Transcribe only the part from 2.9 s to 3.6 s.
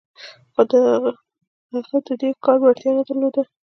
نه درلوده